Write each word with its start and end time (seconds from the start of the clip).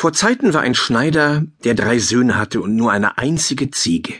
Vor 0.00 0.14
Zeiten 0.14 0.54
war 0.54 0.62
ein 0.62 0.74
Schneider, 0.74 1.44
der 1.62 1.74
drei 1.74 1.98
Söhne 1.98 2.38
hatte 2.38 2.62
und 2.62 2.74
nur 2.74 2.90
eine 2.90 3.18
einzige 3.18 3.70
Ziege. 3.70 4.14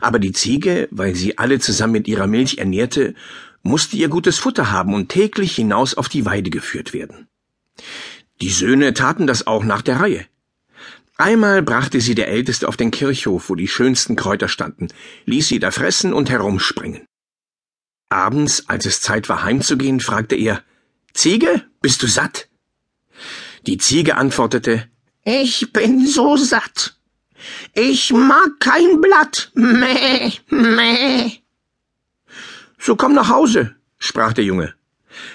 Aber 0.00 0.20
die 0.20 0.30
Ziege, 0.30 0.86
weil 0.92 1.16
sie 1.16 1.36
alle 1.36 1.58
zusammen 1.58 1.94
mit 1.94 2.06
ihrer 2.06 2.28
Milch 2.28 2.58
ernährte, 2.58 3.16
musste 3.64 3.96
ihr 3.96 4.08
gutes 4.08 4.38
Futter 4.38 4.70
haben 4.70 4.94
und 4.94 5.08
täglich 5.08 5.56
hinaus 5.56 5.94
auf 5.94 6.08
die 6.08 6.24
Weide 6.26 6.48
geführt 6.48 6.92
werden. 6.92 7.26
Die 8.40 8.50
Söhne 8.50 8.94
taten 8.94 9.26
das 9.26 9.48
auch 9.48 9.64
nach 9.64 9.82
der 9.82 9.98
Reihe. 9.98 10.26
Einmal 11.16 11.60
brachte 11.62 12.00
sie 12.00 12.14
der 12.14 12.28
Älteste 12.28 12.68
auf 12.68 12.76
den 12.76 12.92
Kirchhof, 12.92 13.50
wo 13.50 13.56
die 13.56 13.66
schönsten 13.66 14.14
Kräuter 14.14 14.46
standen, 14.46 14.86
ließ 15.24 15.48
sie 15.48 15.58
da 15.58 15.72
fressen 15.72 16.12
und 16.12 16.30
herumspringen. 16.30 17.04
Abends, 18.10 18.68
als 18.68 18.86
es 18.86 19.00
Zeit 19.00 19.28
war 19.28 19.42
heimzugehen, 19.42 19.98
fragte 19.98 20.36
er 20.36 20.62
Ziege, 21.14 21.64
bist 21.80 22.00
du 22.00 22.06
satt? 22.06 22.48
Die 23.66 23.78
Ziege 23.78 24.16
antwortete 24.16 24.88
Ich 25.24 25.72
bin 25.72 26.06
so 26.06 26.36
satt. 26.36 26.96
Ich 27.72 28.12
mag 28.12 28.60
kein 28.60 29.00
Blatt. 29.00 29.50
Meh, 29.54 30.32
meh. 30.50 31.32
So 32.78 32.96
komm 32.96 33.14
nach 33.14 33.30
Hause, 33.30 33.74
sprach 33.98 34.34
der 34.34 34.44
Junge, 34.44 34.74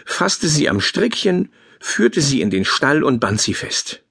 fasste 0.05 0.47
sie 0.47 0.70
am 0.70 0.79
Strickchen, 0.79 1.51
führte 1.79 2.21
sie 2.21 2.41
in 2.41 2.51
den 2.51 2.65
Stall 2.65 3.03
und 3.03 3.20
band 3.20 3.41
sie 3.41 3.55
fest. 3.55 4.03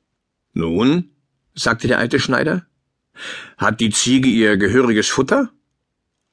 Nun, 0.52 1.10
sagte 1.54 1.86
der 1.86 1.98
alte 1.98 2.18
Schneider, 2.18 2.66
hat 3.56 3.78
die 3.78 3.90
Ziege 3.90 4.28
ihr 4.28 4.56
gehöriges 4.56 5.06
Futter? 5.06 5.52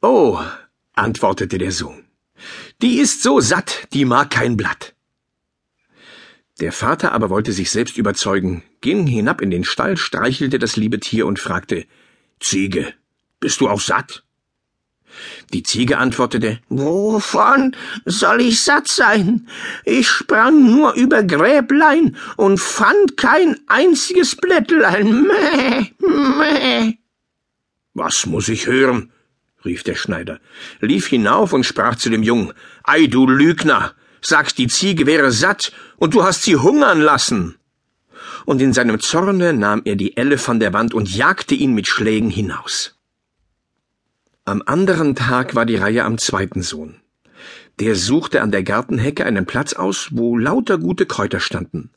Oh, 0.01 0.39
antwortete 0.93 1.59
der 1.59 1.71
Sohn, 1.71 2.05
die 2.81 2.97
ist 2.97 3.21
so 3.21 3.39
satt, 3.39 3.87
die 3.93 4.05
mag 4.05 4.31
kein 4.31 4.57
Blatt. 4.57 4.94
Der 6.61 6.71
Vater 6.71 7.11
aber 7.11 7.29
wollte 7.29 7.51
sich 7.51 7.69
selbst 7.69 7.97
überzeugen, 7.97 8.63
ging 8.79 9.05
hinab 9.07 9.41
in 9.41 9.51
den 9.51 9.65
Stall, 9.65 9.97
streichelte 9.97 10.57
das 10.57 10.77
liebe 10.77 10.99
Tier 10.99 11.25
und 11.25 11.39
fragte 11.39 11.85
Ziege, 12.39 12.93
bist 13.41 13.59
du 13.59 13.67
auch 13.67 13.81
satt? 13.81 14.23
Die 15.53 15.63
Ziege 15.63 15.97
antwortete 15.97 16.59
Wovon 16.69 17.75
soll 18.05 18.41
ich 18.41 18.61
satt 18.61 18.87
sein? 18.87 19.47
Ich 19.83 20.09
sprang 20.09 20.71
nur 20.71 20.93
über 20.93 21.23
Gräblein 21.23 22.17
und 22.37 22.59
fand 22.59 23.17
kein 23.17 23.57
einziges 23.67 24.35
Blättlein. 24.35 25.23
Mäh, 25.23 25.91
mäh. 25.99 26.97
Was 27.93 28.25
muss 28.25 28.49
ich 28.49 28.67
hören? 28.67 29.11
rief 29.63 29.83
der 29.83 29.95
Schneider, 29.95 30.39
lief 30.79 31.07
hinauf 31.07 31.51
und 31.51 31.65
sprach 31.65 31.95
zu 31.95 32.09
dem 32.09 32.23
Jungen 32.23 32.53
Ei, 32.83 33.07
du 33.07 33.27
Lügner, 33.27 33.95
sagst, 34.25 34.57
die 34.57 34.67
Ziege 34.67 35.05
wäre 35.05 35.31
satt, 35.31 35.71
und 35.97 36.13
du 36.13 36.23
hast 36.23 36.43
sie 36.43 36.55
hungern 36.55 37.01
lassen. 37.01 37.55
Und 38.45 38.61
in 38.61 38.73
seinem 38.73 38.99
Zorne 38.99 39.53
nahm 39.53 39.81
er 39.85 39.95
die 39.95 40.17
Elle 40.17 40.37
von 40.37 40.59
der 40.59 40.73
Wand 40.73 40.93
und 40.93 41.13
jagte 41.13 41.55
ihn 41.55 41.73
mit 41.73 41.87
Schlägen 41.87 42.29
hinaus. 42.29 42.95
Am 44.43 44.61
anderen 44.65 45.15
Tag 45.15 45.55
war 45.55 45.65
die 45.65 45.77
Reihe 45.77 46.03
am 46.03 46.17
zweiten 46.17 46.61
Sohn. 46.61 47.01
Der 47.79 47.95
suchte 47.95 48.41
an 48.41 48.51
der 48.51 48.63
Gartenhecke 48.63 49.25
einen 49.25 49.45
Platz 49.45 49.73
aus, 49.73 50.09
wo 50.11 50.37
lauter 50.37 50.77
gute 50.77 51.05
Kräuter 51.05 51.39
standen, 51.39 51.91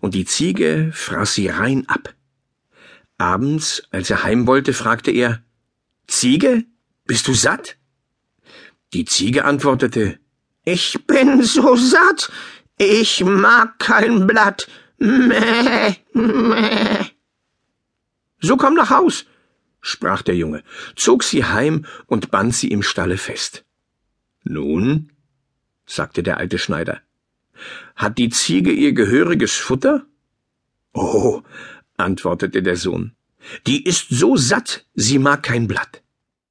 und 0.00 0.14
die 0.14 0.24
Ziege 0.24 0.90
fraß 0.92 1.34
sie 1.34 1.48
rein 1.48 1.88
ab. 1.88 2.14
Abends, 3.18 3.84
als 3.90 4.10
er 4.10 4.22
heim 4.22 4.46
wollte, 4.46 4.72
fragte 4.72 5.10
er 5.10 5.42
Ziege, 6.06 6.64
bist 7.06 7.26
du 7.26 7.34
satt? 7.34 7.76
Die 8.92 9.04
Ziege 9.04 9.44
antwortete 9.44 10.18
ich 10.64 11.06
bin 11.06 11.42
so 11.42 11.76
satt, 11.76 12.30
ich 12.78 13.24
mag 13.24 13.78
kein 13.78 14.26
Blatt. 14.26 14.68
Mäh, 14.98 15.96
mäh. 16.12 17.04
So 18.40 18.56
komm 18.56 18.74
nach 18.74 18.90
Haus, 18.90 19.26
sprach 19.80 20.22
der 20.22 20.36
Junge, 20.36 20.62
zog 20.96 21.22
sie 21.22 21.44
heim 21.44 21.86
und 22.06 22.30
band 22.30 22.54
sie 22.54 22.68
im 22.68 22.82
Stalle 22.82 23.16
fest. 23.16 23.64
Nun, 24.42 25.12
sagte 25.86 26.22
der 26.22 26.36
alte 26.36 26.58
Schneider, 26.58 27.00
hat 27.96 28.18
die 28.18 28.28
Ziege 28.28 28.72
ihr 28.72 28.92
gehöriges 28.92 29.56
Futter? 29.56 30.06
Oh, 30.92 31.42
antwortete 31.96 32.62
der 32.62 32.76
Sohn, 32.76 33.16
die 33.66 33.84
ist 33.84 34.06
so 34.10 34.36
satt, 34.36 34.86
sie 34.94 35.18
mag 35.18 35.42
kein 35.42 35.66
Blatt. 35.66 36.03